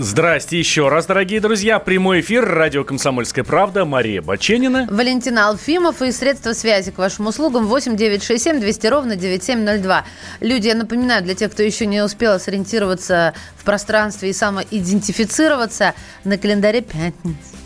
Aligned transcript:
Здрасте 0.00 0.56
еще 0.56 0.88
раз, 0.88 1.06
дорогие 1.06 1.40
друзья. 1.40 1.80
Прямой 1.80 2.20
эфир, 2.20 2.44
радио 2.44 2.84
«Комсомольская 2.84 3.42
правда», 3.42 3.84
Мария 3.84 4.22
Баченина. 4.22 4.86
Валентина 4.88 5.48
Алфимов 5.48 6.02
и 6.02 6.12
средства 6.12 6.52
связи 6.52 6.92
к 6.92 6.98
вашим 6.98 7.26
услугам 7.26 7.66
8 7.66 7.96
967 7.96 8.60
200 8.60 8.86
ровно 8.86 9.16
9702. 9.16 10.04
Люди, 10.38 10.68
я 10.68 10.76
напоминаю, 10.76 11.24
для 11.24 11.34
тех, 11.34 11.50
кто 11.50 11.64
еще 11.64 11.86
не 11.86 12.00
успел 12.00 12.38
сориентироваться 12.38 13.34
в 13.56 13.64
пространстве 13.64 14.30
и 14.30 14.32
самоидентифицироваться, 14.32 15.94
на 16.22 16.38
календаре. 16.38 16.82
Пятница. 16.82 17.57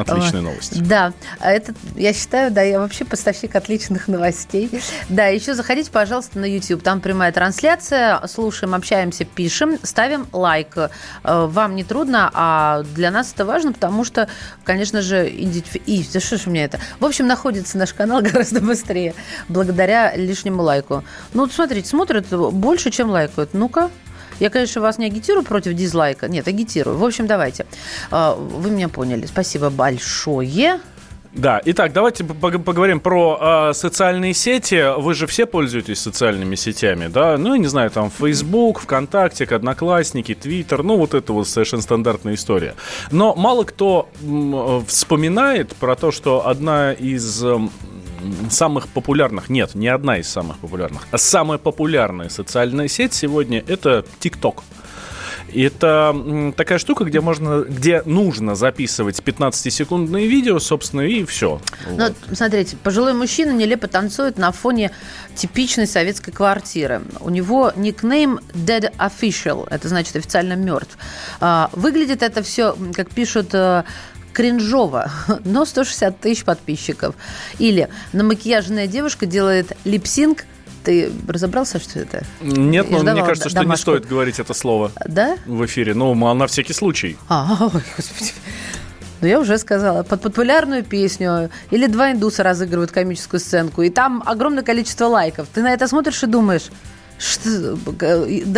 Отличная 0.00 0.40
новость. 0.42 0.82
Да, 0.82 1.12
а 1.40 1.50
это, 1.50 1.74
я 1.96 2.12
считаю, 2.12 2.50
да, 2.50 2.62
я 2.62 2.78
вообще 2.80 3.04
поставщик 3.04 3.54
отличных 3.56 4.08
новостей. 4.08 4.70
Да, 5.08 5.26
еще 5.26 5.54
заходите, 5.54 5.90
пожалуйста, 5.90 6.38
на 6.38 6.44
YouTube. 6.44 6.82
Там 6.82 7.00
прямая 7.00 7.32
трансляция. 7.32 8.20
Слушаем, 8.26 8.74
общаемся, 8.74 9.24
пишем, 9.24 9.78
ставим 9.82 10.26
лайк. 10.32 10.74
Э, 10.76 10.88
Вам 11.24 11.74
не 11.76 11.84
трудно, 11.84 12.30
а 12.34 12.82
для 12.94 13.10
нас 13.10 13.32
это 13.32 13.44
важно, 13.44 13.72
потому 13.72 14.04
что, 14.04 14.28
конечно 14.64 15.02
же, 15.02 15.28
идентифи- 15.28 15.82
и, 15.86 16.04
да 16.12 16.20
что 16.20 16.38
ж 16.38 16.46
у 16.46 16.50
меня 16.50 16.64
это? 16.64 16.78
В 17.00 17.04
общем, 17.04 17.26
находится 17.26 17.78
наш 17.78 17.92
канал 17.94 18.22
гораздо 18.22 18.60
быстрее, 18.60 19.14
благодаря 19.48 20.14
лишнему 20.16 20.62
лайку. 20.62 21.04
Ну, 21.34 21.42
вот 21.42 21.52
смотрите, 21.52 21.88
смотрят 21.88 22.26
больше, 22.28 22.90
чем 22.90 23.10
лайкают. 23.10 23.54
Ну-ка, 23.54 23.90
я, 24.40 24.50
конечно, 24.50 24.80
вас 24.80 24.98
не 24.98 25.06
агитирую 25.06 25.44
против 25.44 25.74
дизлайка. 25.74 26.28
Нет, 26.28 26.46
агитирую. 26.48 26.96
В 26.98 27.04
общем, 27.04 27.26
давайте. 27.26 27.66
А, 28.10 28.34
Вы 28.34 28.70
меня 28.70 28.88
поняли. 28.88 29.26
Спасибо 29.26 29.70
большое. 29.70 30.80
Да, 31.34 31.60
итак, 31.64 31.92
давайте 31.92 32.24
пог- 32.24 32.58
поговорим 32.62 33.00
про 33.00 33.68
э, 33.70 33.74
социальные 33.74 34.32
сети. 34.32 34.98
Вы 34.98 35.12
же 35.14 35.26
все 35.26 35.44
пользуетесь 35.44 36.00
социальными 36.00 36.54
сетями, 36.56 37.06
да? 37.08 37.36
Ну, 37.36 37.52
я 37.52 37.58
не 37.58 37.66
знаю, 37.66 37.90
там 37.90 38.10
Facebook, 38.10 38.80
ВКонтакте, 38.80 39.44
Одноклассники, 39.44 40.34
Твиттер, 40.34 40.82
ну, 40.82 40.96
вот 40.96 41.12
это 41.14 41.32
вот 41.34 41.46
совершенно 41.46 41.82
стандартная 41.82 42.34
история. 42.34 42.74
Но 43.12 43.34
мало 43.36 43.64
кто 43.64 44.08
м, 44.22 44.84
вспоминает 44.86 45.76
про 45.76 45.96
то, 45.96 46.10
что 46.12 46.48
одна 46.48 46.92
из 46.94 47.44
самых 48.50 48.88
популярных, 48.88 49.50
нет, 49.50 49.74
не 49.74 49.88
одна 49.88 50.18
из 50.18 50.28
самых 50.28 50.58
популярных, 50.58 51.06
а 51.10 51.18
самая 51.18 51.58
популярная 51.58 52.28
социальная 52.28 52.88
сеть 52.88 53.14
сегодня 53.14 53.62
это 53.66 54.04
TikTok. 54.20 54.62
И 55.52 55.62
Это 55.62 56.52
такая 56.56 56.78
штука, 56.78 57.04
где 57.04 57.20
можно, 57.20 57.62
где 57.62 58.02
нужно 58.04 58.54
записывать 58.54 59.20
15-секундные 59.20 60.26
видео, 60.26 60.58
собственно, 60.58 61.02
и 61.02 61.24
все. 61.24 61.60
Ну, 61.90 62.08
смотрите, 62.34 62.76
пожилой 62.76 63.14
мужчина 63.14 63.52
нелепо 63.52 63.86
танцует 63.88 64.36
на 64.38 64.52
фоне 64.52 64.90
типичной 65.34 65.86
советской 65.86 66.32
квартиры. 66.32 67.00
У 67.20 67.30
него 67.30 67.72
никнейм 67.76 68.40
Dead 68.52 68.94
Official, 68.98 69.66
это 69.70 69.88
значит 69.88 70.16
официально 70.16 70.54
мертв. 70.54 70.98
А, 71.40 71.70
Выглядит 71.72 72.22
это 72.22 72.42
все, 72.42 72.76
как 72.94 73.10
пишут 73.10 73.54
э, 73.54 73.84
кринжово, 74.38 75.10
но 75.44 75.64
160 75.64 76.20
тысяч 76.20 76.44
подписчиков. 76.44 77.16
Или 77.58 77.88
намакияженная 78.12 78.86
девушка 78.86 79.26
делает 79.26 79.76
липсинг. 79.84 80.44
Ты 80.84 81.10
разобрался, 81.26 81.80
что 81.80 81.98
это? 81.98 82.22
Нет, 82.40 82.88
но 82.88 83.00
ж 83.00 83.02
мне 83.02 83.24
кажется, 83.24 83.48
что 83.48 83.58
не 83.58 83.64
домашку. 83.64 83.82
стоит 83.82 84.06
говорить 84.06 84.38
это 84.38 84.54
слово 84.54 84.92
Да? 85.06 85.36
в 85.44 85.66
эфире. 85.66 85.92
Ну, 85.94 86.14
на 86.34 86.46
всякий 86.46 86.72
случай. 86.72 87.16
А, 87.28 87.56
ой, 87.60 87.82
господи. 87.96 88.30
Ну, 89.20 89.26
я 89.26 89.40
уже 89.40 89.58
сказала. 89.58 90.04
Под 90.04 90.22
популярную 90.22 90.84
песню 90.84 91.50
или 91.72 91.88
два 91.88 92.12
индуса 92.12 92.44
разыгрывают 92.44 92.92
комическую 92.92 93.40
сценку, 93.40 93.82
и 93.82 93.90
там 93.90 94.22
огромное 94.24 94.62
количество 94.62 95.06
лайков. 95.06 95.48
Ты 95.52 95.62
на 95.62 95.74
это 95.74 95.88
смотришь 95.88 96.22
и 96.22 96.26
думаешь... 96.26 96.70
Э, 97.18 98.16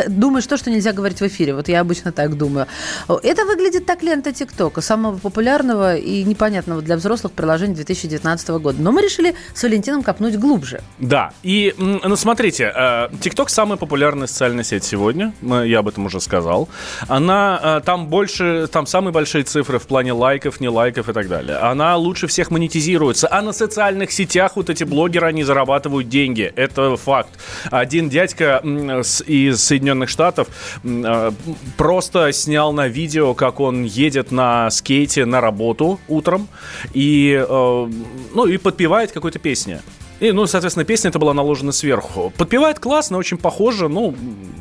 думаешь 0.09 0.47
то, 0.47 0.57
что 0.57 0.71
нельзя 0.71 0.93
говорить 0.93 1.21
в 1.21 1.27
эфире. 1.27 1.55
Вот 1.55 1.69
я 1.69 1.81
обычно 1.81 2.13
так 2.13 2.37
думаю. 2.37 2.67
Это 3.09 3.45
выглядит 3.45 3.87
так 3.87 4.03
лента 4.03 4.33
ТикТока, 4.33 4.81
самого 4.81 5.19
популярного 5.19 5.97
и 5.97 6.25
непонятного 6.25 6.83
для 6.83 6.97
взрослых 6.97 7.33
приложения 7.33 7.75
2019 7.75 8.49
года. 8.49 8.81
Но 8.81 8.93
мы 8.93 9.03
решили 9.03 9.35
с 9.55 9.63
Валентином 9.63 10.03
копнуть 10.03 10.37
глубже. 10.37 10.81
Да, 10.99 11.33
и, 11.43 11.75
ну, 11.79 12.17
смотрите, 12.17 12.73
э, 12.75 13.09
TikTok 13.13 13.49
самая 13.49 13.77
популярная 13.77 14.27
социальная 14.27 14.65
сеть 14.65 14.85
сегодня, 14.85 15.33
я 15.43 15.79
об 15.79 15.89
этом 15.89 16.07
уже 16.07 16.21
сказал. 16.21 16.69
Она, 17.09 17.61
э, 17.63 17.81
там 17.85 18.09
больше, 18.09 18.69
там 18.71 18.87
самые 18.87 19.13
большие 19.13 19.45
цифры 19.45 19.79
в 19.79 19.87
плане 19.87 20.13
лайков, 20.13 20.61
не 20.61 20.69
лайков 20.69 21.09
и 21.09 21.13
так 21.13 21.29
далее. 21.29 21.57
Она 21.57 21.97
лучше 21.97 22.27
всех 22.27 22.51
монетизируется, 22.51 23.29
а 23.31 23.43
на 23.43 23.53
социальных 23.53 24.13
сетях 24.13 24.57
вот 24.57 24.71
эти 24.71 24.85
блогеры, 24.85 25.27
они 25.27 25.45
зарабатывают 25.45 26.09
деньги, 26.09 26.53
это 26.57 26.97
факт. 26.97 27.31
Один 27.71 28.09
дядька 28.09 28.50
из 28.59 29.63
Соединенных 29.63 30.09
Штатов 30.09 30.49
э, 30.85 31.33
просто 31.77 32.33
снял 32.33 32.73
на 32.73 32.89
видео, 32.89 33.35
как 33.35 33.61
он 33.61 33.85
едет 33.85 34.33
на 34.33 34.71
скейте 34.71 35.25
на 35.25 35.41
работу 35.41 36.01
утром 36.09 36.49
и, 36.93 37.45
э, 37.49 37.91
ну, 38.35 38.47
и 38.47 38.57
подпевает 38.59 39.13
какой-то 39.13 39.39
песни. 39.39 39.81
И, 40.21 40.33
ну, 40.33 40.47
соответственно, 40.47 40.85
песня 40.85 41.09
это 41.09 41.19
была 41.19 41.33
наложена 41.33 41.73
сверху. 41.73 42.31
Подпевает 42.37 42.79
классно, 42.79 43.17
очень 43.17 43.39
похоже, 43.39 43.89
ну, 43.89 44.15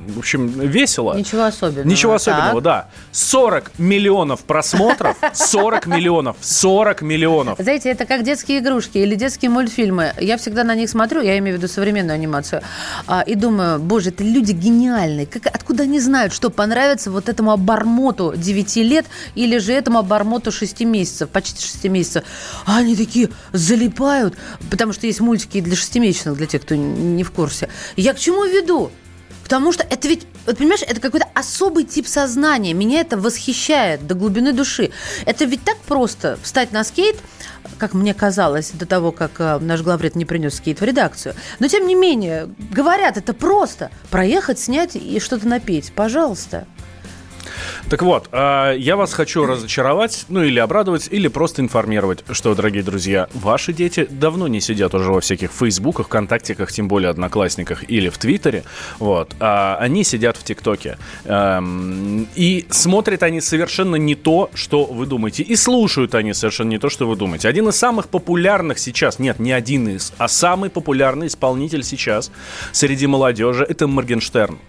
в 0.08 0.18
общем, 0.18 0.48
весело. 0.48 1.16
Ничего 1.18 1.44
особенного. 1.44 1.88
Ничего 1.88 2.14
особенного, 2.14 2.62
Так. 2.62 2.64
да. 2.64 2.88
40 3.12 3.72
миллионов 3.78 4.42
просмотров, 4.46 5.18
40 5.34 5.86
миллионов, 5.88 6.38
40 6.40 7.02
миллионов. 7.02 7.60
Знаете, 7.60 7.90
это 7.90 8.06
как 8.06 8.24
детские 8.24 8.60
игрушки 8.60 8.98
или 9.00 9.16
детские 9.16 9.52
мультфильмы. 9.52 10.14
Я 10.20 10.38
всегда 10.38 10.64
на 10.64 10.76
них 10.76 10.90
смотрю, 10.90 11.22
я 11.22 11.38
имею 11.40 11.58
в 11.58 11.60
виду 11.62 11.72
современную 11.72 12.16
анимацию, 12.16 12.62
а, 13.06 13.22
и 13.22 13.36
думаю, 13.36 13.80
боже, 13.80 14.10
это 14.10 14.24
люди 14.24 14.54
гениальные. 14.54 15.26
Как, 15.26 15.46
откуда 15.48 15.84
они 15.84 16.00
знают, 16.00 16.34
что 16.34 16.50
понравится 16.50 17.12
вот 17.12 17.28
этому 17.28 17.52
обормоту 17.52 18.34
9 18.36 18.78
лет 18.78 19.06
или 19.36 19.58
же 19.58 19.74
этому 19.74 20.00
обормоту 20.00 20.52
6 20.54 20.82
месяцев, 20.86 21.30
почти 21.30 21.62
6 21.62 21.84
месяцев. 21.90 22.24
А 22.66 22.78
они 22.78 22.96
такие 22.96 23.30
залипают, 23.52 24.36
потому 24.72 24.94
что 24.94 25.06
есть 25.06 25.20
мультики 25.20 25.49
и 25.52 25.62
для 25.62 25.76
шестимесячных, 25.76 26.38
для 26.38 26.48
тех, 26.48 26.62
кто 26.62 26.76
не 26.76 27.24
в 27.24 27.32
курсе. 27.32 27.70
Я 27.96 28.14
к 28.14 28.20
чему 28.20 28.46
веду? 28.46 28.92
Потому 29.50 29.72
что 29.72 29.84
это 29.84 30.08
ведь, 30.08 30.28
вот 30.46 30.60
понимаешь, 30.60 30.84
это 30.86 31.02
какой-то 31.02 31.26
особый 31.34 31.84
тип 31.84 32.08
сознания. 32.08 32.74
Меня 32.74 33.02
это 33.02 33.18
восхищает 33.18 34.06
до 34.06 34.14
глубины 34.14 34.54
души. 34.54 34.92
Это 35.26 35.46
ведь 35.46 35.64
так 35.64 35.78
просто 35.78 36.38
встать 36.44 36.72
на 36.72 36.84
скейт, 36.84 37.16
как 37.80 37.96
мне 37.96 38.14
казалось, 38.14 38.70
до 38.70 38.86
того, 38.86 39.12
как 39.12 39.32
э, 39.40 39.58
наш 39.58 39.82
главред 39.82 40.16
не 40.16 40.26
принес 40.26 40.54
скейт 40.54 40.82
в 40.82 40.84
редакцию. 40.84 41.34
Но 41.58 41.68
тем 41.68 41.88
не 41.88 41.96
менее, 41.96 42.48
говорят, 42.72 43.18
это 43.18 43.34
просто. 43.34 43.90
Проехать, 44.12 44.60
снять 44.60 44.96
и 44.96 45.20
что-то 45.20 45.48
напеть. 45.48 45.94
Пожалуйста. 45.94 46.68
Так 47.90 48.02
вот, 48.02 48.30
э, 48.32 48.76
я 48.78 48.96
вас 48.96 49.14
хочу 49.14 49.46
разочаровать, 49.46 50.26
ну 50.30 50.44
или 50.44 50.60
обрадовать, 50.60 51.08
или 51.12 51.28
просто 51.28 51.62
информировать, 51.62 52.24
что, 52.32 52.54
дорогие 52.56 52.84
друзья, 52.84 53.28
ваши 53.34 53.74
дети 53.74 54.08
давно 54.10 54.48
не 54.48 54.62
сидят 54.62 54.94
уже 54.94 55.12
во 55.12 55.22
всяких 55.22 55.52
фейсбуках, 55.52 56.08
вконтактиках, 56.08 56.72
тем 56.72 56.88
более 56.88 57.10
одноклассниках 57.10 57.90
или 57.90 58.10
в 58.10 58.18
твиттере, 58.18 58.64
вот, 59.00 59.36
а 59.40 59.78
они 59.80 60.04
сидят 60.04 60.38
в 60.38 60.44
тиктоке. 60.44 60.98
Эм, 61.26 62.28
и 62.36 62.68
смотрят 62.70 63.24
они 63.24 63.42
совершенно 63.42 63.96
не 63.96 64.16
то, 64.16 64.50
что 64.54 64.86
вы 64.86 65.06
думаете, 65.06 65.44
и 65.44 65.56
слушают 65.56 66.16
они 66.16 66.34
совершенно 66.34 66.70
не 66.70 66.80
то, 66.80 66.90
что 66.90 67.08
вы 67.08 67.16
думаете. 67.16 67.48
Один 67.48 67.70
из 67.70 67.76
самых 67.76 68.10
популярных 68.10 68.80
сейчас, 68.80 69.20
нет, 69.20 69.40
не 69.40 69.52
один 69.52 69.88
из, 69.88 70.14
а 70.18 70.28
самый 70.28 70.70
популярный 70.70 71.28
исполнитель 71.28 71.84
сейчас 71.84 72.32
среди 72.72 73.08
молодежи 73.08 73.66
это 73.68 73.88
Моргенштерн. 73.88 74.60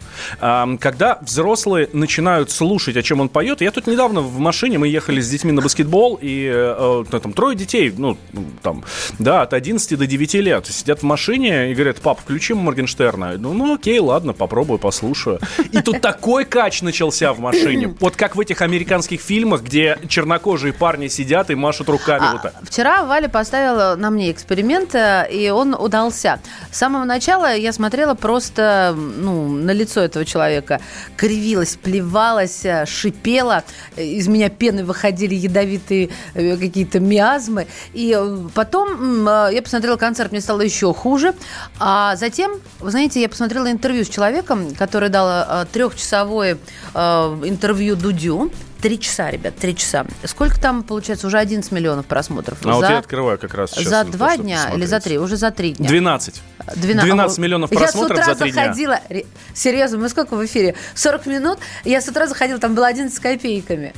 Эм, 0.40 0.78
когда 0.78 1.18
взрослые 1.20 1.88
начинают 1.92 2.50
слушать, 2.60 2.94
о 2.98 3.02
чем 3.02 3.20
он 3.22 3.30
поет, 3.30 3.62
я 3.62 3.70
тут 3.70 3.86
недавно 3.86 4.20
в 4.20 4.38
машине, 4.38 4.76
мы 4.76 4.86
ехали 4.86 5.22
с 5.22 5.30
детьми 5.30 5.50
на 5.50 5.62
баскетбол, 5.62 6.18
и 6.20 6.44
э, 6.44 7.04
э, 7.10 7.20
там 7.20 7.32
трое 7.32 7.56
детей, 7.56 7.90
ну, 7.96 8.18
там, 8.62 8.84
да, 9.18 9.40
от 9.40 9.54
11 9.54 9.98
до 9.98 10.06
9 10.06 10.34
лет, 10.34 10.66
сидят 10.66 11.00
в 11.00 11.04
машине 11.04 11.70
и 11.70 11.74
говорят, 11.74 11.96
пап, 12.02 12.20
включи 12.20 12.52
Моргенштерна. 12.52 13.38
Ну, 13.38 13.54
ну 13.54 13.74
окей, 13.76 13.98
ладно, 13.98 14.34
попробую, 14.34 14.78
послушаю. 14.78 15.38
И 15.72 15.80
тут 15.80 16.02
такой 16.02 16.44
кач 16.44 16.82
начался 16.82 17.32
в 17.32 17.40
машине. 17.40 17.94
Вот 17.98 18.14
как 18.16 18.36
в 18.36 18.40
этих 18.40 18.60
американских 18.60 19.22
фильмах, 19.22 19.62
где 19.62 19.98
чернокожие 20.06 20.74
парни 20.74 21.08
сидят 21.08 21.48
и 21.48 21.54
машут 21.54 21.88
руками 21.88 22.26
А, 22.28 22.32
вот 22.32 22.42
так. 22.42 22.54
Вчера 22.62 23.04
Валя 23.04 23.28
поставила 23.28 23.96
на 23.96 24.10
мне 24.10 24.30
эксперимент, 24.30 24.94
э, 24.94 25.26
и 25.32 25.48
он 25.48 25.74
удался. 25.74 26.40
С 26.70 26.76
самого 26.76 27.04
начала 27.04 27.56
я 27.56 27.72
смотрела 27.72 28.14
просто 28.14 28.94
ну, 28.94 29.48
на 29.48 29.70
лицо 29.70 30.02
этого 30.02 30.26
человека. 30.26 30.80
Кривилась, 31.16 31.76
плевалась, 31.76 32.49
э, 32.64 32.86
шипела, 32.86 33.64
из 33.96 34.28
меня 34.28 34.48
пены 34.48 34.84
выходили 34.84 35.34
ядовитые 35.34 36.10
э, 36.34 36.56
какие-то 36.56 37.00
миазмы. 37.00 37.66
И 37.92 38.18
потом 38.54 39.26
я 39.26 39.60
посмотрела 39.62 39.96
концерт, 39.96 40.32
мне 40.32 40.40
стало 40.40 40.60
еще 40.60 40.92
хуже. 40.92 41.34
А 41.78 42.16
затем, 42.16 42.52
вы 42.80 42.90
знаете, 42.90 43.20
я 43.20 43.28
посмотрела 43.28 43.70
интервью 43.70 44.04
с 44.04 44.08
человеком, 44.08 44.74
который 44.74 45.08
дал 45.08 45.66
трехчасовое 45.66 46.58
интервью 46.94 47.96
Дудю. 47.96 48.50
Три 48.80 48.98
часа, 48.98 49.30
ребят, 49.30 49.56
три 49.56 49.76
часа. 49.76 50.06
Сколько 50.24 50.58
там, 50.58 50.82
получается, 50.82 51.26
уже 51.26 51.38
11 51.38 51.70
миллионов 51.70 52.06
просмотров? 52.06 52.58
А 52.62 52.64
за, 52.64 52.72
вот 52.72 52.88
я 52.88 52.98
открываю 52.98 53.38
как 53.38 53.52
раз 53.52 53.72
сейчас. 53.72 53.88
За 53.88 54.04
два 54.04 54.38
дня 54.38 54.56
посмотреть. 54.56 54.78
или 54.78 54.86
за 54.86 55.00
три? 55.00 55.18
Уже 55.18 55.36
за 55.36 55.50
три 55.50 55.72
дня. 55.72 55.88
12. 55.88 56.42
12, 56.76 57.04
12 57.04 57.38
миллионов 57.38 57.70
просмотров 57.70 58.16
я 58.16 58.24
с 58.24 58.28
утра 58.28 58.34
за 58.34 58.40
три 58.40 58.52
заходила, 58.52 59.00
дня. 59.10 59.22
Серьезно, 59.52 59.98
мы 59.98 60.08
сколько 60.08 60.34
в 60.34 60.44
эфире? 60.46 60.76
40 60.94 61.26
минут. 61.26 61.58
Я 61.84 62.00
с 62.00 62.08
утра 62.08 62.26
заходила, 62.26 62.58
там 62.58 62.74
было 62.74 62.86
11 62.86 63.14
с 63.14 63.20
копейками. 63.20 63.92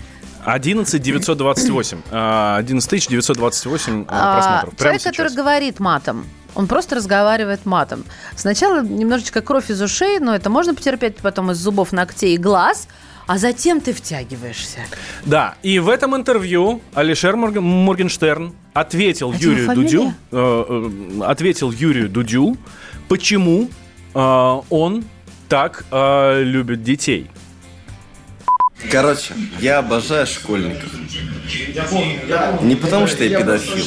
11 0.45 1.01
928. 1.01 1.99
11 2.11 3.09
928 3.09 4.05
просмотров. 4.05 4.77
Человек, 4.77 5.01
сейчас. 5.01 5.13
который 5.13 5.33
говорит 5.33 5.79
матом. 5.79 6.27
Он 6.55 6.67
просто 6.67 6.97
разговаривает 6.97 7.65
матом. 7.67 8.05
Сначала 8.35 8.83
немножечко 8.83 9.43
кровь 9.43 9.71
из 9.71 9.81
ушей, 9.81 10.19
но 10.19 10.35
это 10.35 10.51
можно 10.51 10.75
потерпеть, 10.75 11.19
потом 11.19 11.53
из 11.53 11.59
зубов, 11.59 11.93
ногтей 11.93 12.35
и 12.35 12.37
глаз– 12.37 12.89
а 13.33 13.39
затем 13.39 13.81
ты 13.81 13.95
втягиваешься. 13.95 14.81
Да, 15.25 15.55
и 15.63 15.79
в 15.79 15.89
этом 15.89 16.15
интервью 16.15 16.83
Алишер 16.93 17.35
Морген, 17.35 17.65
Моргенштерн 17.65 18.53
ответил 18.75 19.33
а 19.33 19.35
Юрию 19.35 19.75
Дудю, 19.75 20.15
э, 20.31 20.65
э, 20.69 21.23
ответил 21.25 21.73
Юрию 21.73 22.11
Дудю, 22.11 22.59
почему 23.09 23.71
э, 24.13 24.61
он 24.69 25.05
так 25.49 25.87
э, 25.91 26.43
любит 26.43 26.83
детей. 26.83 27.31
Короче, 28.91 29.33
я 29.61 29.79
обожаю 29.79 30.27
школьников. 30.27 30.93
Не 32.61 32.77
потому, 32.77 33.07
что 33.07 33.25
я 33.25 33.39
педофил. 33.39 33.83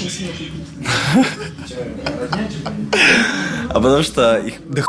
А 3.70 3.76
потому 3.76 4.02
что 4.02 4.40
их 4.40 4.56
да 4.68 4.84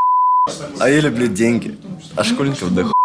А 0.81 0.89
я 0.89 1.01
люблю 1.01 1.27
деньги. 1.27 1.77
А 2.15 2.25
школьников 2.25 2.75
да 2.75 2.96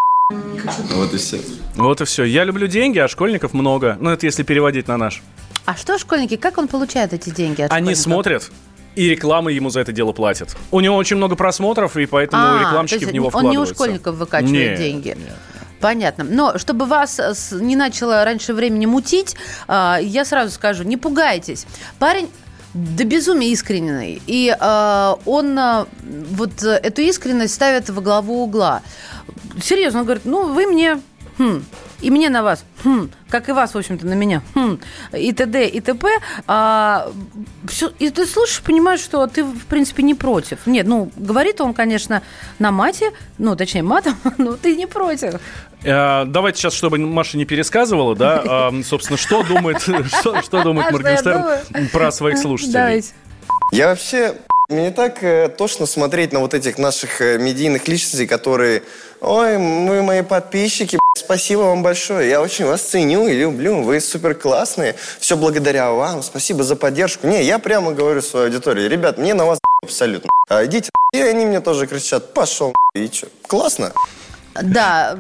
вот 0.94 1.14
и 1.14 1.18
все. 1.18 1.40
Вот 1.76 2.02
и 2.02 2.06
все. 2.06 2.24
Я 2.24 2.44
люблю 2.44 2.68
деньги, 2.68 3.00
а 3.00 3.08
школьников 3.08 3.54
много. 3.54 3.98
Ну, 4.00 4.10
это 4.10 4.26
если 4.26 4.44
переводить 4.44 4.88
на 4.88 4.98
наш. 4.98 5.22
А 5.66 5.76
что 5.76 5.98
школьники, 5.98 6.38
как 6.38 6.58
он 6.58 6.68
получает 6.68 7.14
эти 7.14 7.30
деньги 7.30 7.62
от 7.62 7.72
Они 7.72 7.96
смотрят, 7.96 8.52
и 8.96 9.10
рекламы 9.10 9.52
ему 9.52 9.70
за 9.70 9.82
это 9.82 9.92
дело 9.92 10.12
платят. 10.12 10.58
У 10.72 10.80
него 10.80 10.96
очень 10.96 11.18
много 11.18 11.36
просмотров, 11.36 11.96
и 11.98 12.06
поэтому 12.06 12.44
а, 12.44 12.60
рекламщики 12.60 13.06
в 13.06 13.14
него 13.14 13.28
он 13.28 13.32
вкладываются. 13.32 13.60
Он 13.60 13.66
не 13.66 13.72
у 13.72 13.76
школьников 13.76 14.16
выкачивает 14.16 14.54
нет, 14.54 14.78
деньги. 14.78 15.08
Нет. 15.10 15.36
Понятно. 15.80 16.24
Но 16.24 16.58
чтобы 16.58 16.86
вас 16.86 17.20
не 17.52 17.76
начало 17.76 18.24
раньше 18.26 18.54
времени 18.54 18.86
мутить, 18.86 19.36
а, 19.68 20.00
я 20.02 20.26
сразу 20.26 20.52
скажу, 20.52 20.84
не 20.84 20.98
пугайтесь. 20.98 21.66
Парень 22.00 22.30
до 22.74 23.04
безумия 23.04 23.50
искренний. 23.50 24.22
И 24.28 24.56
э, 24.58 25.16
он 25.26 25.60
э, 25.60 25.86
вот 26.32 26.64
эту 26.64 27.02
искренность 27.02 27.54
ставит 27.54 27.90
во 27.90 28.02
главу 28.02 28.44
угла 28.44 28.82
серьезно, 29.62 30.00
он 30.00 30.06
говорит, 30.06 30.26
ну, 30.26 30.54
вы 30.54 30.68
мне, 30.68 31.02
хм, 31.38 31.64
и 32.02 32.10
мне 32.10 32.30
на 32.30 32.44
вас, 32.44 32.64
хм, 32.84 33.10
как 33.30 33.50
и 33.50 33.52
вас, 33.52 33.74
в 33.74 33.78
общем-то, 33.78 34.06
на 34.06 34.14
меня, 34.14 34.42
хм, 34.54 34.80
и 35.14 35.32
т.д., 35.34 35.68
и 35.68 35.80
т.п. 35.82 36.08
А, 36.48 37.12
все, 37.68 37.92
и 38.00 38.10
ты 38.10 38.26
слушаешь, 38.26 38.62
понимаешь, 38.62 39.00
что 39.00 39.26
ты, 39.28 39.44
в 39.44 39.66
принципе, 39.66 40.04
не 40.04 40.14
против. 40.14 40.66
Нет, 40.66 40.88
ну, 40.88 41.12
говорит 41.16 41.62
он, 41.62 41.74
конечно, 41.74 42.22
на 42.60 42.72
мате, 42.72 43.12
ну, 43.38 43.56
точнее, 43.56 43.84
матом, 43.84 44.16
но 44.38 44.54
ты 44.54 44.76
не 44.76 44.88
против. 44.88 45.36
Э, 45.84 46.26
давайте 46.26 46.60
сейчас, 46.60 46.74
чтобы 46.74 46.98
Маша 46.98 47.38
не 47.38 47.46
пересказывала, 47.46 48.16
да, 48.16 48.72
собственно, 48.84 49.18
что 49.18 49.44
думает, 49.44 49.82
что, 49.82 50.42
что 50.42 50.64
думает 50.64 50.90
а 50.90 50.92
Моргенштерн 50.94 51.90
про 51.92 52.12
своих 52.12 52.38
слушателей. 52.38 52.74
Давайте. 52.74 53.14
Я 53.72 53.88
вообще 53.88 54.36
мне 54.72 54.92
так 54.92 55.24
э, 55.24 55.50
тошно 55.50 55.86
смотреть 55.86 56.34
на 56.34 56.40
вот 56.40 56.54
этих 56.54 56.78
наших 56.78 57.22
э, 57.22 57.38
медийных 57.38 57.88
личностей, 57.88 58.28
которые 58.28 58.84
Ой, 59.22 59.60
мы 59.60 60.02
мои 60.02 60.24
подписчики, 60.24 60.98
спасибо 61.16 61.60
вам 61.60 61.84
большое. 61.84 62.28
Я 62.28 62.42
очень 62.42 62.66
вас 62.66 62.82
ценю 62.82 63.28
и 63.28 63.34
люблю. 63.34 63.84
Вы 63.84 64.02
супер 64.02 64.34
классные. 64.34 64.96
Все 65.20 65.38
благодаря 65.38 65.92
вам. 65.92 66.24
Спасибо 66.24 66.64
за 66.64 66.76
поддержку. 66.76 67.28
Не, 67.28 67.44
я 67.44 67.60
прямо 67.60 67.92
говорю 67.92 68.24
своей 68.24 68.48
аудитории. 68.48 68.88
Ребят, 68.88 69.20
мне 69.20 69.36
на 69.36 69.46
вас 69.46 69.60
абсолютно. 69.84 70.28
А 70.50 70.66
идите. 70.66 70.90
И 71.14 71.20
они 71.20 71.46
мне 71.46 71.62
тоже 71.62 71.86
кричат, 71.86 72.34
пошел. 72.34 72.74
И 72.96 73.08
что? 73.14 73.28
Классно. 73.46 73.92
Да, 74.60 75.20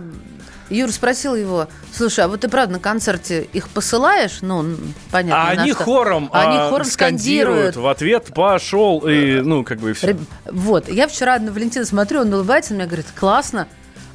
Юр 0.71 0.91
спросил 0.91 1.35
его, 1.35 1.67
слушай, 1.93 2.23
а 2.25 2.27
вот 2.27 2.41
ты 2.41 2.49
правда 2.49 2.73
на 2.73 2.79
концерте 2.79 3.43
их 3.53 3.69
посылаешь? 3.69 4.39
Ну, 4.41 4.77
понятно. 5.11 5.43
А 5.43 5.49
они 5.49 5.73
что. 5.73 5.83
хором, 5.83 6.29
а 6.31 6.41
они 6.41 6.69
хором 6.71 6.85
скандируют. 6.85 6.91
скандируют. 6.91 7.75
В 7.75 7.87
ответ 7.87 8.33
пошел 8.33 8.99
и, 8.99 9.41
ну, 9.41 9.63
как 9.63 9.79
бы 9.79 9.91
и 9.91 9.93
все. 9.93 10.17
Вот, 10.45 10.89
я 10.89 11.07
вчера 11.07 11.37
на 11.39 11.51
Валентина 11.51 11.85
смотрю, 11.85 12.21
он 12.21 12.33
улыбается, 12.33 12.73
он 12.73 12.77
мне 12.77 12.87
говорит, 12.87 13.07
классно, 13.15 13.67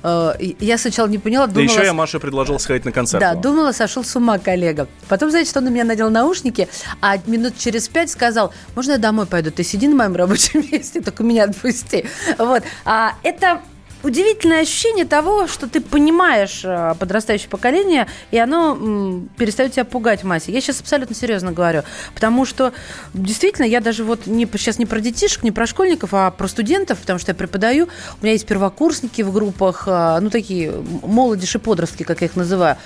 Э, 0.07 0.35
я 0.61 0.79
сначала 0.79 1.09
не 1.09 1.19
поняла, 1.19 1.49
думала... 1.49 1.67
Да 1.67 1.73
еще 1.73 1.85
я 1.85 1.93
Маше 1.93 2.21
предложил 2.21 2.61
сходить 2.61 2.85
на 2.85 2.93
концерт. 2.93 3.21
Да, 3.21 3.35
думала, 3.35 3.73
сошел 3.73 4.05
с 4.05 4.15
ума 4.15 4.39
коллега. 4.39 4.87
Потом, 5.09 5.31
знаете, 5.31 5.51
что 5.51 5.59
он 5.59 5.67
на 5.67 5.69
меня 5.71 5.85
надел 5.85 6.11
наушники, 6.11 6.69
а 7.01 7.17
минут 7.27 7.59
через 7.59 7.89
пять 7.89 8.11
сказал, 8.11 8.55
можно 8.77 8.93
я 8.93 8.99
домой 8.99 9.27
пойду? 9.27 9.51
Ты 9.51 9.65
сиди 9.65 9.89
на 9.89 9.97
моем 9.97 10.15
рабочем 10.15 10.65
месте, 10.73 11.01
только 11.01 11.25
меня 11.25 11.45
отпусти. 11.45 12.07
Вот. 12.39 12.63
А 12.85 13.15
это 13.25 13.61
удивительное 14.07 14.63
ощущение 14.63 15.05
того, 15.05 15.49
что 15.49 15.69
ты 15.69 15.81
понимаешь 15.81 16.61
э, 16.65 16.95
подрастающее 16.99 17.49
поколение, 17.49 18.07
и 18.31 18.39
оно 18.39 18.73
м, 18.75 19.29
перестает 19.37 19.73
тебя 19.73 19.85
пугать 19.85 20.23
массе. 20.23 20.53
Я 20.53 20.61
сейчас 20.61 20.81
абсолютно 20.81 21.15
серьезно 21.15 21.51
говорю, 21.51 21.83
потому 22.15 22.45
что 22.45 22.73
действительно 23.15 23.67
я 23.67 23.81
даже 23.81 24.05
вот 24.05 24.27
не, 24.27 24.47
сейчас 24.47 24.79
не 24.79 24.87
про 24.87 25.01
детишек, 25.01 25.43
не 25.43 25.51
про 25.51 25.67
школьников, 25.67 26.11
а 26.13 26.31
про 26.31 26.47
студентов, 26.47 26.99
потому 27.01 27.19
что 27.19 27.33
я 27.33 27.35
преподаю. 27.35 27.89
У 28.21 28.25
меня 28.25 28.33
есть 28.33 28.47
первокурсники 28.47 29.23
в 29.23 29.33
группах, 29.33 29.85
э, 29.89 30.19
ну 30.21 30.31
такие 30.31 30.73
молодежь 31.03 31.57
и 31.57 31.59
подростки, 31.59 32.05
как 32.05 32.21
я 32.21 32.29
их 32.29 32.37
называю. 32.37 32.77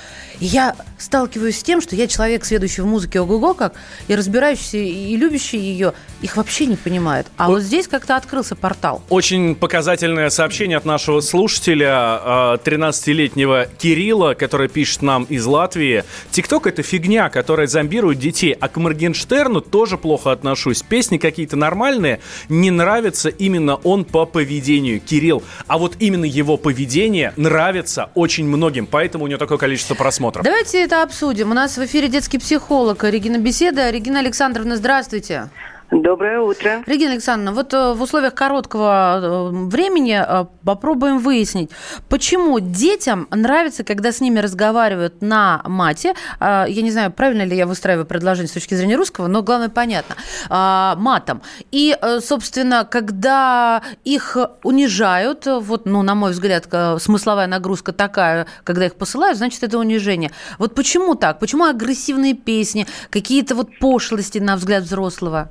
И 0.40 0.46
я 0.46 0.74
сталкиваюсь 0.98 1.58
с 1.58 1.62
тем, 1.62 1.82
что 1.82 1.94
я 1.94 2.06
человек, 2.06 2.46
следующий 2.46 2.80
в 2.80 2.86
музыке 2.86 3.20
ого-го 3.20 3.52
как, 3.52 3.74
и 4.08 4.14
разбирающийся, 4.14 4.78
и 4.78 5.14
любящий 5.16 5.58
ее, 5.58 5.92
их 6.22 6.36
вообще 6.36 6.64
не 6.66 6.76
понимает. 6.76 7.26
А 7.36 7.48
вот, 7.48 7.56
вот 7.56 7.62
здесь 7.62 7.86
как-то 7.86 8.16
открылся 8.16 8.56
портал. 8.56 9.02
Очень 9.10 9.54
показательное 9.54 10.30
сообщение 10.30 10.78
от 10.78 10.86
нашего 10.86 11.09
слушателя, 11.20 12.56
13-летнего 12.62 13.62
а, 13.62 13.66
Кирилла, 13.66 14.34
который 14.34 14.68
пишет 14.68 15.02
нам 15.02 15.24
из 15.24 15.44
Латвии. 15.46 16.04
Тикток 16.30 16.68
это 16.68 16.82
фигня, 16.82 17.28
которая 17.28 17.66
зомбирует 17.66 18.18
детей, 18.18 18.56
а 18.58 18.68
к 18.68 18.76
Моргенштерну 18.76 19.60
тоже 19.60 19.98
плохо 19.98 20.30
отношусь. 20.30 20.82
Песни 20.82 21.18
какие-то 21.18 21.56
нормальные, 21.56 22.20
не 22.48 22.70
нравится 22.70 23.28
именно 23.28 23.74
он 23.74 24.04
по 24.04 24.26
поведению, 24.26 25.00
Кирилл. 25.00 25.42
А 25.66 25.78
вот 25.78 25.96
именно 25.98 26.24
его 26.24 26.56
поведение 26.56 27.32
нравится 27.36 28.10
очень 28.14 28.46
многим, 28.46 28.86
поэтому 28.86 29.24
у 29.24 29.26
него 29.26 29.38
такое 29.38 29.58
количество 29.58 29.94
просмотров. 29.94 30.44
Давайте 30.44 30.82
это 30.82 31.02
обсудим. 31.02 31.50
У 31.50 31.54
нас 31.54 31.76
в 31.76 31.84
эфире 31.84 32.08
детский 32.08 32.38
психолог 32.38 33.02
Регина 33.02 33.38
Беседа. 33.38 33.90
Регина 33.90 34.20
Александровна, 34.20 34.76
здравствуйте. 34.76 35.50
Доброе 35.90 36.38
утро. 36.40 36.84
Регина 36.86 37.12
Александровна, 37.12 37.52
вот 37.52 37.74
э, 37.74 37.94
в 37.94 38.02
условиях 38.02 38.32
короткого 38.32 39.50
э, 39.50 39.66
времени 39.66 40.22
э, 40.24 40.46
попробуем 40.64 41.18
выяснить, 41.18 41.70
почему 42.08 42.60
детям 42.60 43.26
нравится, 43.32 43.82
когда 43.82 44.12
с 44.12 44.20
ними 44.20 44.38
разговаривают 44.38 45.20
на 45.20 45.62
мате, 45.64 46.14
я 46.40 46.66
не 46.68 46.92
знаю, 46.92 47.10
правильно 47.10 47.42
ли 47.42 47.56
я 47.56 47.66
выстраиваю 47.66 48.06
предложение 48.06 48.48
с 48.48 48.52
точки 48.52 48.74
зрения 48.74 48.94
русского, 48.94 49.26
но 49.26 49.42
главное 49.42 49.68
понятно, 49.68 50.14
матом. 50.48 51.42
И, 51.72 51.96
собственно, 52.20 52.84
когда 52.84 53.82
их 54.04 54.36
унижают, 54.62 55.46
вот, 55.46 55.86
ну, 55.86 56.02
на 56.02 56.14
мой 56.14 56.32
взгляд, 56.32 56.68
смысловая 56.98 57.46
нагрузка 57.46 57.92
такая, 57.92 58.46
когда 58.64 58.86
их 58.86 58.94
посылают, 58.94 59.38
значит, 59.38 59.62
это 59.62 59.78
унижение. 59.78 60.30
Вот 60.58 60.74
почему 60.74 61.14
так? 61.14 61.38
Почему 61.38 61.64
агрессивные 61.64 62.34
песни, 62.34 62.86
какие-то 63.10 63.54
вот 63.54 63.78
пошлости, 63.78 64.38
на 64.38 64.56
взгляд 64.56 64.84
взрослого? 64.84 65.50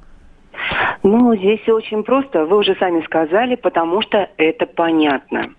Ну, 1.04 1.36
здесь 1.36 1.68
очень 1.68 2.04
просто. 2.04 2.46
Вы 2.46 2.58
уже 2.58 2.76
сами 2.76 3.02
сказали, 3.02 3.56
потому 3.56 4.02
что 4.02 4.30
это 4.38 4.66
понятно. 4.66 5.54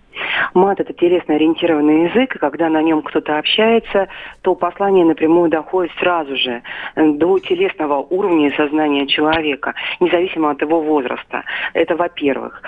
Мат– 0.53 0.79
это 0.81 0.93
телесно-ориентированный 0.93 2.09
язык, 2.09 2.35
и 2.35 2.39
когда 2.39 2.69
на 2.69 2.81
нем 2.81 3.01
кто-то 3.01 3.37
общается, 3.37 4.07
то 4.41 4.55
послание 4.55 5.05
напрямую 5.05 5.49
доходит 5.49 5.91
сразу 5.99 6.35
же 6.35 6.61
э, 6.95 7.11
до 7.13 7.39
телесного 7.39 7.97
уровня 7.97 8.51
сознания 8.55 9.07
человека, 9.07 9.73
независимо 9.99 10.51
от 10.51 10.61
его 10.61 10.81
возраста. 10.81 11.43
Это 11.73 11.95
во-первых. 11.95 12.61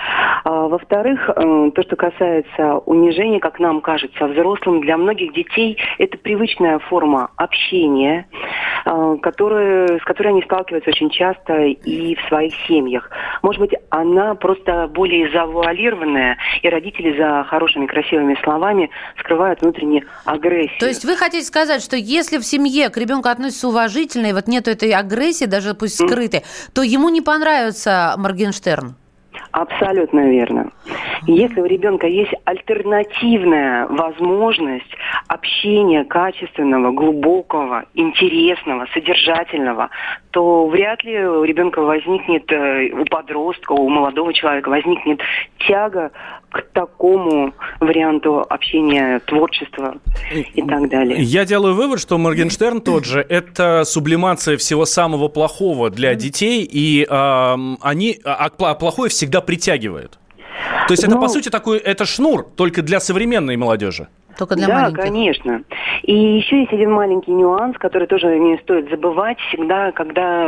А, 0.44 0.68
во-вторых, 0.68 1.28
э, 1.28 1.70
то, 1.74 1.82
что 1.82 1.96
касается 1.96 2.78
унижения, 2.86 3.40
как 3.40 3.58
нам 3.58 3.80
кажется, 3.80 4.26
взрослым, 4.26 4.80
для 4.80 4.96
многих 4.96 5.32
детей 5.32 5.78
это 5.98 6.18
привычная 6.18 6.78
форма 6.78 7.30
общения, 7.36 8.26
э, 8.84 9.16
которые, 9.22 9.98
с 9.98 10.04
которой 10.04 10.28
они 10.28 10.42
сталкиваются 10.42 10.90
очень 10.90 11.10
часто 11.10 11.62
и 11.62 12.14
в 12.14 12.20
своих 12.28 12.54
семьях. 12.66 13.10
Может 13.42 13.60
быть, 13.60 13.74
она 13.90 14.34
просто 14.34 14.88
более 14.88 15.30
завуалированная, 15.30 16.36
и 16.62 16.68
родители 16.68 17.16
за 17.16 17.44
хорошими 17.54 17.86
красивыми 17.86 18.36
словами 18.42 18.90
скрывают 19.20 19.62
внутреннюю 19.62 20.02
агрессию. 20.24 20.80
То 20.80 20.86
есть 20.86 21.04
вы 21.04 21.16
хотите 21.16 21.46
сказать, 21.46 21.82
что 21.82 21.96
если 21.96 22.38
в 22.38 22.44
семье 22.44 22.88
к 22.88 22.96
ребенку 22.96 23.28
относятся 23.28 23.68
уважительно, 23.68 24.26
и 24.26 24.32
вот 24.32 24.48
нет 24.48 24.66
этой 24.66 24.90
агрессии, 24.90 25.44
даже 25.44 25.74
пусть 25.74 25.94
скрытой, 25.94 26.40
mm. 26.40 26.70
то 26.74 26.82
ему 26.82 27.10
не 27.10 27.20
понравится 27.20 28.14
Моргенштерн? 28.18 28.96
Абсолютно 29.52 30.30
верно. 30.30 30.72
Если 31.28 31.60
у 31.60 31.64
ребенка 31.64 32.08
есть 32.08 32.32
альтернативная 32.44 33.86
возможность 33.86 34.90
общения 35.28 36.04
качественного, 36.04 36.90
глубокого, 36.90 37.84
интересного, 37.94 38.86
содержательного, 38.92 39.90
то 40.32 40.66
вряд 40.66 41.04
ли 41.04 41.24
у 41.24 41.44
ребенка 41.44 41.82
возникнет, 41.82 42.50
э, 42.50 42.90
у 42.90 43.04
подростка, 43.04 43.72
у 43.72 43.88
молодого 43.88 44.34
человека 44.34 44.70
возникнет 44.70 45.20
тяга 45.58 46.10
к 46.54 46.62
такому 46.72 47.52
варианту 47.80 48.46
общения, 48.48 49.18
творчества 49.26 49.96
и 50.54 50.62
так 50.62 50.88
далее. 50.88 51.20
Я 51.20 51.44
делаю 51.44 51.74
вывод, 51.74 52.00
что 52.00 52.16
Моргенштерн 52.16 52.80
тот 52.80 53.04
же– 53.04 53.26
это 53.28 53.82
сублимация 53.84 54.56
всего 54.56 54.84
самого 54.86 55.26
плохого 55.26 55.90
для 55.90 56.14
детей, 56.14 56.62
и 56.62 57.04
э, 57.10 57.56
они, 57.80 58.20
а, 58.24 58.46
а 58.46 58.74
плохое 58.74 59.10
всегда 59.10 59.40
притягивает. 59.40 60.20
То 60.86 60.92
есть 60.92 61.02
это, 61.02 61.16
ну, 61.16 61.20
по 61.20 61.28
сути, 61.28 61.48
такой, 61.48 61.78
это 61.78 62.04
шнур 62.04 62.46
только 62.56 62.82
для 62.82 63.00
современной 63.00 63.56
молодежи. 63.56 64.06
Только 64.38 64.56
для 64.56 64.66
да, 64.66 64.74
маленьких. 64.82 65.02
конечно. 65.02 65.62
И 66.02 66.14
еще 66.14 66.60
есть 66.60 66.72
один 66.72 66.92
маленький 66.92 67.32
нюанс, 67.32 67.76
который 67.78 68.06
тоже 68.06 68.38
не 68.38 68.58
стоит 68.58 68.90
забывать. 68.90 69.38
Всегда, 69.48 69.92
когда 69.92 70.44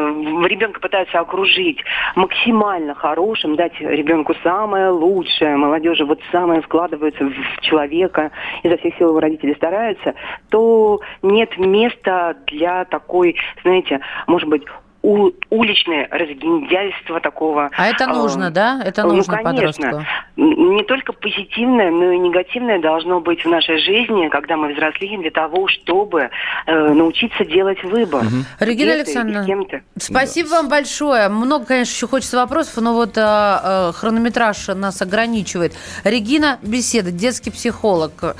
ребенка 0.47 0.81
пытаются 0.81 1.21
окружить 1.21 1.79
максимально 2.15 2.95
хорошим, 2.95 3.57
дать 3.57 3.79
ребенку 3.81 4.35
самое 4.43 4.91
лучшее, 4.91 5.57
молодежи 5.57 6.05
вот 6.05 6.21
самое 6.33 6.61
вкладывается 6.63 7.25
в 7.25 7.61
человека, 7.61 8.31
изо 8.63 8.77
всех 8.79 8.97
сил 8.97 9.09
его 9.11 9.21
родители 9.21 9.55
стараются, 9.55 10.15
то 10.51 11.01
нет 11.23 11.57
места 11.59 12.37
для 12.47 12.85
такой, 12.85 13.37
знаете, 13.63 14.01
может 14.27 14.49
быть, 14.49 14.65
у, 15.07 15.31
уличное 15.51 16.09
разгильдяйство 16.11 17.21
такого. 17.21 17.71
А 17.77 17.87
это 17.87 18.09
нужно, 18.09 18.47
э, 18.47 18.51
да? 18.51 18.83
Это 18.85 19.05
ну, 19.05 19.15
нужно 19.15 19.37
ну, 19.37 19.45
конечно. 19.45 19.91
подростку? 19.91 20.07
Не 20.37 20.83
только 20.83 21.13
позитивное, 21.13 21.91
но 21.93 22.11
и 22.11 22.19
негативное 22.19 22.81
должно 22.81 23.21
быть 23.21 23.45
в 23.45 23.49
нашей 23.49 23.79
жизни, 23.79 24.29
когда 24.29 24.57
мы 24.57 24.75
взрослеем, 24.75 25.23
для 25.23 25.31
того, 25.31 25.69
чтобы 25.69 26.31
э, 26.67 26.93
научиться 26.93 27.45
делать 27.45 27.83
выбор. 27.85 28.25
Угу. 28.25 28.67
Регина 28.67 28.95
Александровна, 28.95 29.81
спасибо 29.97 30.51
да. 30.51 30.57
вам 30.57 30.69
большое. 30.69 31.29
Много, 31.29 31.67
конечно, 31.67 31.93
еще 31.93 32.09
хочется 32.09 32.37
вопросов, 32.37 32.83
но 32.83 32.93
вот 32.93 33.17
э, 33.17 33.21
э, 33.23 33.93
хронометраж 33.95 34.69
нас 34.69 35.01
ограничивает. 35.01 35.73
Регина 36.03 36.59
Беседа, 36.63 37.13
детский 37.13 37.53
психолог. 37.53 38.37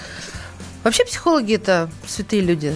Вообще 0.83 1.05
психологи 1.05 1.55
это 1.55 1.89
святые 2.07 2.43
люди. 2.43 2.73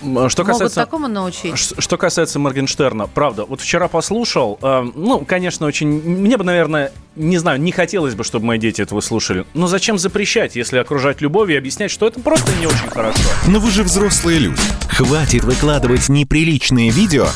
Что 0.00 0.44
касается, 0.44 0.64
Могут 0.64 0.74
такому 0.74 1.08
научить. 1.08 1.56
Что 1.56 1.96
касается 1.96 2.38
Моргенштерна, 2.38 3.06
правда, 3.06 3.44
вот 3.44 3.60
вчера 3.60 3.88
послушал, 3.88 4.58
э, 4.62 4.90
ну, 4.94 5.24
конечно, 5.24 5.66
очень, 5.66 5.88
мне 5.88 6.36
бы, 6.36 6.44
наверное, 6.44 6.92
не 7.16 7.38
знаю, 7.38 7.60
не 7.60 7.72
хотелось 7.72 8.14
бы, 8.14 8.24
чтобы 8.24 8.46
мои 8.46 8.58
дети 8.58 8.80
этого 8.82 9.00
слушали. 9.00 9.44
Но 9.54 9.66
зачем 9.66 9.98
запрещать, 9.98 10.56
если 10.56 10.78
окружать 10.78 11.20
любовью 11.20 11.56
и 11.56 11.58
объяснять, 11.58 11.90
что 11.90 12.06
это 12.06 12.20
просто 12.20 12.50
не 12.60 12.66
очень 12.66 12.88
хорошо? 12.88 13.20
Но 13.46 13.58
вы 13.60 13.70
же 13.70 13.82
взрослые 13.82 14.38
люди. 14.38 14.60
Хватит 14.88 15.44
выкладывать 15.44 16.08
неприличные 16.08 16.90
видео 16.90 17.26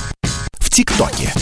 в 0.59 0.71
ТикТоке. 0.71 1.33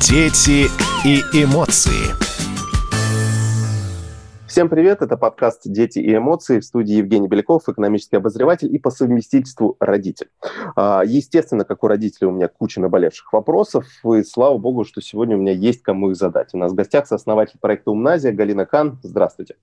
Дети 0.00 0.70
и 1.04 1.22
эмоции. 1.32 2.23
Всем 4.54 4.68
привет, 4.68 5.02
это 5.02 5.16
подкаст 5.16 5.62
«Дети 5.64 5.98
и 5.98 6.14
эмоции» 6.14 6.60
в 6.60 6.64
студии 6.64 6.94
Евгений 6.94 7.26
Беляков, 7.26 7.68
экономический 7.68 8.18
обозреватель 8.18 8.72
и 8.72 8.78
по 8.78 8.90
совместительству 8.90 9.76
родитель. 9.80 10.28
А, 10.76 11.02
естественно, 11.04 11.64
как 11.64 11.82
у 11.82 11.88
родителей 11.88 12.28
у 12.28 12.30
меня 12.30 12.46
куча 12.46 12.80
наболевших 12.80 13.32
вопросов, 13.32 13.84
и 14.04 14.22
слава 14.22 14.56
богу, 14.58 14.84
что 14.84 15.00
сегодня 15.00 15.36
у 15.36 15.40
меня 15.40 15.50
есть 15.50 15.82
кому 15.82 16.10
их 16.10 16.16
задать. 16.16 16.54
У 16.54 16.58
нас 16.58 16.70
в 16.70 16.76
гостях 16.76 17.08
сооснователь 17.08 17.58
проекта 17.60 17.90
«Умназия» 17.90 18.30
Галина 18.30 18.64
Кан. 18.64 19.00
Здравствуйте. 19.02 19.56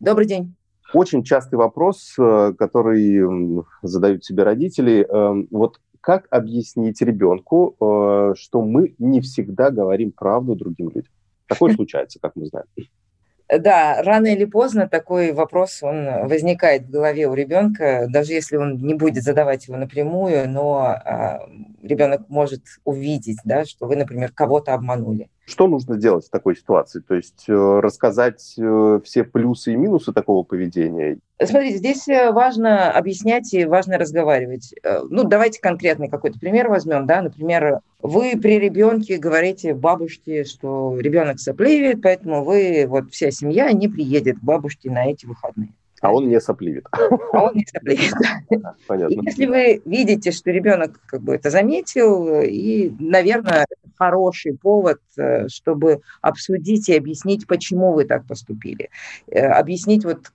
Добрый 0.00 0.26
день. 0.26 0.54
Очень 0.94 1.24
частый 1.24 1.58
вопрос, 1.58 2.14
э, 2.18 2.54
который 2.58 3.62
задают 3.82 4.24
себе 4.24 4.44
родители. 4.44 5.06
Э, 5.06 5.44
вот 5.50 5.78
как 6.00 6.26
объяснить 6.30 7.02
ребенку, 7.02 7.76
э, 7.78 8.32
что 8.34 8.62
мы 8.62 8.94
не 8.98 9.20
всегда 9.20 9.70
говорим 9.70 10.10
правду 10.10 10.54
другим 10.54 10.88
людям? 10.88 11.12
Такое 11.46 11.70
случается, 11.74 12.18
как 12.18 12.34
мы 12.34 12.46
знаем. 12.46 12.66
Да, 13.50 14.02
рано 14.02 14.26
или 14.26 14.44
поздно 14.44 14.88
такой 14.88 15.32
вопрос, 15.32 15.82
он 15.82 16.28
возникает 16.28 16.82
в 16.82 16.90
голове 16.90 17.26
у 17.28 17.32
ребенка, 17.34 18.06
даже 18.10 18.34
если 18.34 18.56
он 18.56 18.76
не 18.76 18.92
будет 18.92 19.22
задавать 19.24 19.68
его 19.68 19.78
напрямую, 19.78 20.50
но 20.50 20.80
а, 20.82 21.48
ребенок 21.82 22.28
может 22.28 22.62
увидеть, 22.84 23.38
да, 23.44 23.64
что 23.64 23.86
вы, 23.86 23.96
например, 23.96 24.32
кого-то 24.32 24.74
обманули. 24.74 25.30
Что 25.48 25.66
нужно 25.66 25.96
делать 25.96 26.26
в 26.26 26.30
такой 26.30 26.54
ситуации? 26.56 27.00
То 27.00 27.14
есть 27.14 27.46
э, 27.48 27.80
рассказать 27.80 28.54
э, 28.58 29.00
все 29.02 29.24
плюсы 29.24 29.72
и 29.72 29.76
минусы 29.76 30.12
такого 30.12 30.42
поведения? 30.42 31.16
Смотрите, 31.42 31.78
здесь 31.78 32.06
э, 32.06 32.30
важно 32.32 32.92
объяснять 32.92 33.54
и 33.54 33.64
важно 33.64 33.96
разговаривать. 33.96 34.74
Ну, 35.08 35.24
давайте 35.24 35.58
конкретный 35.62 36.08
какой-то 36.08 36.38
пример 36.38 36.68
возьмем. 36.68 37.06
Да? 37.06 37.22
Например, 37.22 37.80
вы 38.02 38.38
при 38.38 38.58
ребенке 38.58 39.16
говорите 39.16 39.72
бабушке, 39.72 40.44
что 40.44 40.98
ребенок 41.00 41.40
сопливит, 41.40 42.02
поэтому 42.02 42.44
вы, 42.44 42.84
вот 42.86 43.10
вся 43.10 43.30
семья 43.30 43.72
не 43.72 43.88
приедет 43.88 44.40
к 44.40 44.42
бабушке 44.42 44.90
на 44.90 45.10
эти 45.10 45.24
выходные. 45.24 45.70
А 46.02 46.12
он 46.12 46.28
не 46.28 46.40
сопливит. 46.42 46.84
А 47.32 47.44
он 47.44 47.54
не 47.54 47.64
сопливит. 47.64 48.12
Понятно. 48.86 49.22
Если 49.22 49.46
вы 49.46 49.80
видите, 49.86 50.30
что 50.30 50.50
ребенок 50.50 51.00
как 51.06 51.22
бы 51.22 51.34
это 51.34 51.48
заметил, 51.48 52.42
и, 52.42 52.92
наверное, 53.00 53.66
хороший 53.98 54.56
повод, 54.56 55.00
э, 55.16 55.48
чтобы 55.48 56.00
обсудить 56.20 56.88
и 56.88 56.96
объяснить, 56.96 57.46
почему 57.46 57.92
вы 57.92 58.04
так 58.04 58.26
поступили. 58.26 58.90
Э, 59.30 59.46
объяснить, 59.46 60.04
вот, 60.04 60.28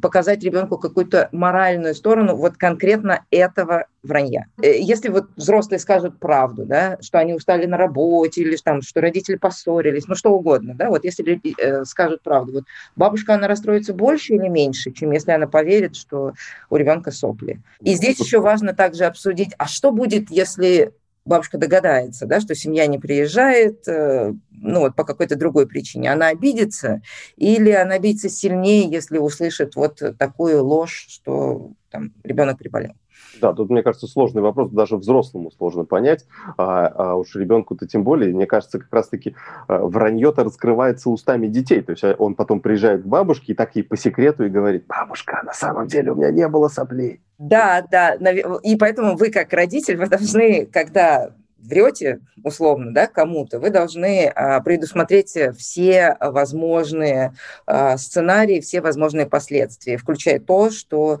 показать 0.00 0.42
ребенку 0.42 0.78
какую-то 0.78 1.28
моральную 1.32 1.94
сторону 1.94 2.36
вот 2.36 2.56
конкретно 2.56 3.24
этого 3.30 3.86
вранья. 4.04 4.46
Э, 4.62 4.78
если 4.78 5.08
вот 5.08 5.28
взрослые 5.36 5.78
скажут 5.78 6.18
правду, 6.18 6.64
да, 6.64 6.98
что 7.00 7.18
они 7.18 7.34
устали 7.34 7.66
на 7.66 7.76
работе 7.76 8.42
или 8.42 8.56
там, 8.56 8.82
что 8.82 9.00
родители 9.00 9.36
поссорились, 9.36 10.06
ну 10.06 10.14
что 10.14 10.30
угодно, 10.30 10.74
да, 10.74 10.90
вот 10.90 11.04
если 11.04 11.40
э, 11.58 11.84
скажут 11.84 12.22
правду, 12.22 12.52
вот 12.52 12.64
бабушка, 12.96 13.34
она 13.34 13.48
расстроится 13.48 13.94
больше 13.94 14.34
или 14.34 14.48
меньше, 14.48 14.92
чем 14.92 15.12
если 15.12 15.32
она 15.32 15.46
поверит, 15.46 15.96
что 15.96 16.34
у 16.70 16.76
ребенка 16.76 17.10
сопли. 17.10 17.60
И 17.80 17.94
здесь 17.94 18.20
еще 18.20 18.40
важно 18.40 18.74
также 18.74 19.04
обсудить, 19.04 19.54
а 19.58 19.66
что 19.66 19.90
будет, 19.90 20.30
если 20.30 20.92
бабушка 21.24 21.58
догадается, 21.58 22.26
да, 22.26 22.40
что 22.40 22.54
семья 22.54 22.86
не 22.86 22.98
приезжает, 22.98 23.86
э, 23.88 24.32
ну 24.50 24.80
вот 24.80 24.94
по 24.96 25.04
какой-то 25.04 25.36
другой 25.36 25.66
причине, 25.66 26.12
она 26.12 26.28
обидится, 26.28 27.02
или 27.36 27.70
она 27.70 27.94
обидится 27.94 28.28
сильнее, 28.28 28.88
если 28.90 29.18
услышит 29.18 29.76
вот 29.76 30.02
такую 30.18 30.64
ложь, 30.64 31.06
что 31.08 31.72
там 31.94 32.12
ребенок 32.24 32.58
приболел. 32.58 32.94
Да, 33.40 33.52
тут, 33.52 33.70
мне 33.70 33.82
кажется, 33.84 34.08
сложный 34.08 34.42
вопрос, 34.42 34.70
даже 34.70 34.96
взрослому 34.96 35.52
сложно 35.52 35.84
понять, 35.84 36.26
а, 36.58 36.86
а 36.86 37.14
уж 37.14 37.36
ребенку-то 37.36 37.86
тем 37.86 38.02
более. 38.02 38.34
Мне 38.34 38.46
кажется, 38.46 38.80
как 38.80 38.92
раз-таки 38.92 39.36
а, 39.68 39.78
вранье-то 39.78 40.42
раскрывается 40.42 41.08
устами 41.08 41.46
детей. 41.46 41.82
То 41.82 41.92
есть 41.92 42.02
а, 42.02 42.16
он 42.18 42.34
потом 42.34 42.60
приезжает 42.60 43.04
к 43.04 43.06
бабушке 43.06 43.52
и 43.52 43.54
так 43.54 43.76
ей 43.76 43.82
по 43.82 43.96
секрету 43.96 44.44
и 44.44 44.48
говорит, 44.48 44.86
бабушка, 44.88 45.40
на 45.44 45.52
самом 45.52 45.86
деле 45.86 46.10
у 46.10 46.16
меня 46.16 46.32
не 46.32 46.48
было 46.48 46.66
соплей. 46.66 47.20
Да, 47.38 47.86
да, 47.88 48.14
и 48.14 48.76
поэтому 48.76 49.16
вы 49.16 49.30
как 49.30 49.52
родитель, 49.52 49.96
вы 49.96 50.08
должны, 50.08 50.66
когда 50.66 51.30
врете, 51.66 52.20
условно, 52.42 52.92
да, 52.92 53.06
кому-то, 53.06 53.58
вы 53.58 53.70
должны 53.70 54.26
а, 54.26 54.60
предусмотреть 54.60 55.36
все 55.58 56.16
возможные 56.20 57.34
а, 57.66 57.96
сценарии, 57.96 58.60
все 58.60 58.80
возможные 58.80 59.26
последствия, 59.26 59.96
включая 59.96 60.40
то, 60.40 60.70
что 60.70 61.20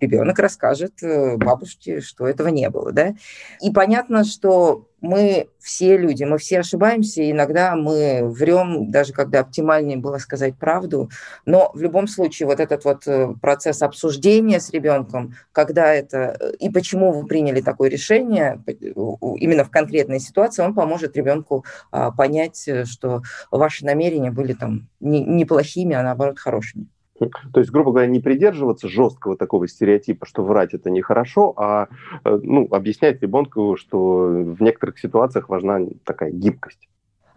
ребенок 0.00 0.38
расскажет 0.38 1.02
э, 1.02 1.36
бабушке, 1.36 2.00
что 2.00 2.26
этого 2.26 2.48
не 2.48 2.68
было, 2.70 2.92
да. 2.92 3.14
И 3.60 3.70
понятно, 3.70 4.24
что 4.24 4.86
мы 5.00 5.48
все 5.58 5.96
люди, 5.96 6.24
мы 6.24 6.38
все 6.38 6.60
ошибаемся, 6.60 7.30
иногда 7.30 7.76
мы 7.76 8.22
врем, 8.24 8.90
даже 8.90 9.12
когда 9.12 9.40
оптимальнее 9.40 9.96
было 9.96 10.18
сказать 10.18 10.56
правду, 10.56 11.10
но 11.46 11.70
в 11.74 11.80
любом 11.80 12.08
случае 12.08 12.46
вот 12.46 12.60
этот 12.60 12.84
вот 12.84 13.06
э, 13.06 13.34
процесс 13.40 13.82
обсуждения 13.82 14.60
с 14.60 14.70
ребенком, 14.70 15.34
когда 15.52 15.94
это 15.94 16.36
э, 16.40 16.52
и 16.58 16.70
почему 16.70 17.12
вы 17.12 17.26
приняли 17.26 17.60
такое 17.60 17.90
решение 17.90 18.62
именно 18.66 19.64
в 19.64 19.70
конкретной 19.70 20.20
ситуации, 20.20 20.62
он 20.62 20.74
поможет 20.74 21.16
ребенку 21.16 21.64
а, 21.90 22.10
понять, 22.10 22.66
э, 22.66 22.84
что 22.84 23.22
ваши 23.50 23.84
намерения 23.84 24.30
были 24.30 24.54
там 24.54 24.88
неплохими, 25.00 25.94
а 25.94 26.02
наоборот 26.02 26.38
хорошими. 26.38 26.86
То 27.52 27.60
есть, 27.60 27.70
грубо 27.70 27.90
говоря, 27.90 28.06
не 28.06 28.20
придерживаться 28.20 28.88
жесткого 28.88 29.36
такого 29.36 29.68
стереотипа, 29.68 30.26
что 30.26 30.44
врать 30.44 30.74
это 30.74 30.90
нехорошо, 30.90 31.54
а 31.56 31.88
ну, 32.24 32.68
объяснять 32.70 33.20
ребенку, 33.22 33.76
что 33.76 34.26
в 34.28 34.62
некоторых 34.62 34.98
ситуациях 34.98 35.48
важна 35.48 35.80
такая 36.04 36.30
гибкость. 36.30 36.88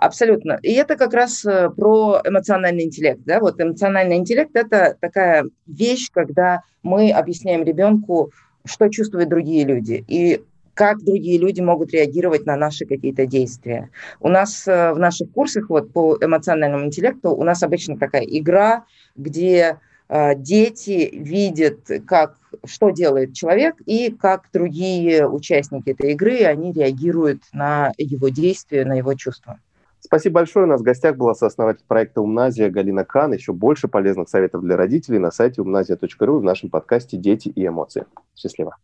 Абсолютно. 0.01 0.57
И 0.63 0.73
это 0.73 0.95
как 0.95 1.13
раз 1.13 1.45
э, 1.45 1.69
про 1.69 2.21
эмоциональный 2.25 2.85
интеллект. 2.85 3.21
Да? 3.23 3.39
Вот 3.39 3.61
эмоциональный 3.61 4.15
интеллект– 4.15 4.49
это 4.55 4.97
такая 4.99 5.45
вещь, 5.67 6.09
когда 6.11 6.61
мы 6.81 7.11
объясняем 7.11 7.63
ребенку, 7.63 8.31
что 8.65 8.89
чувствуют 8.89 9.29
другие 9.29 9.63
люди. 9.63 10.03
И 10.07 10.41
как 10.81 11.03
другие 11.03 11.37
люди 11.37 11.61
могут 11.61 11.93
реагировать 11.93 12.47
на 12.47 12.55
наши 12.55 12.87
какие-то 12.87 13.27
действия. 13.27 13.91
У 14.19 14.29
нас 14.29 14.67
э, 14.67 14.93
в 14.93 14.97
наших 14.97 15.31
курсах 15.31 15.69
вот, 15.69 15.93
по 15.93 16.17
эмоциональному 16.19 16.85
интеллекту 16.85 17.29
у 17.29 17.43
нас 17.43 17.61
обычно 17.61 17.99
такая 17.99 18.23
игра, 18.23 18.85
где 19.15 19.77
э, 20.09 20.33
дети 20.33 21.11
видят, 21.13 21.87
как, 22.07 22.37
что 22.65 22.89
делает 22.89 23.35
человек, 23.35 23.75
и 23.85 24.09
как 24.09 24.49
другие 24.51 25.29
участники 25.29 25.91
этой 25.91 26.13
игры, 26.13 26.45
они 26.45 26.73
реагируют 26.73 27.43
на 27.53 27.91
его 27.99 28.29
действия, 28.29 28.83
на 28.83 28.95
его 28.95 29.13
чувства. 29.13 29.59
Спасибо 29.99 30.39
большое. 30.39 30.65
У 30.65 30.69
нас 30.69 30.81
в 30.81 30.83
гостях 30.83 31.15
была 31.15 31.35
сооснователь 31.35 31.85
проекта 31.87 32.21
«Умназия» 32.21 32.71
Галина 32.71 33.05
Кан. 33.05 33.33
Еще 33.33 33.53
больше 33.53 33.87
полезных 33.87 34.29
советов 34.29 34.63
для 34.63 34.75
родителей 34.75 35.19
на 35.19 35.29
сайте 35.29 35.61
умназия.ру 35.61 36.37
и 36.37 36.41
в 36.41 36.43
нашем 36.43 36.71
подкасте 36.71 37.17
«Дети 37.17 37.49
и 37.49 37.67
эмоции». 37.67 38.05
Счастливо. 38.35 38.77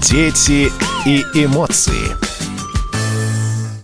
Дети 0.00 0.72
и 1.04 1.26
эмоции. 1.34 2.29